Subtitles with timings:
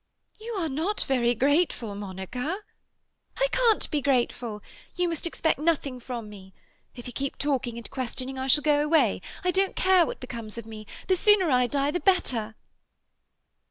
[0.39, 2.61] "You are not very grateful, Monica."
[3.37, 4.63] "I can't be grateful!
[4.95, 6.55] You must expect nothing from me.
[6.95, 9.21] If you keep talking and questioning I shall go away.
[9.43, 10.87] I don't care what becomes of me.
[11.07, 12.55] The sooner I die the better."